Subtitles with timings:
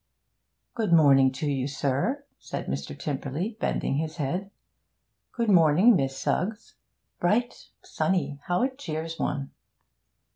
[0.73, 2.97] 'Good morning to you, sir,' said Mr.
[2.97, 4.49] Tymperley, bending his head.
[5.31, 6.73] 'Good morning, Miss Suggs.
[7.19, 7.67] Bright!
[7.83, 8.39] Sunny!
[8.47, 9.51] How it cheers one!'